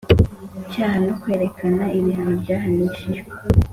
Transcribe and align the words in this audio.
Cyaha 0.71 0.97
no 1.05 1.13
kwerekana 1.21 1.83
ibihano 1.97 2.33
byahanishijwe 2.43 3.29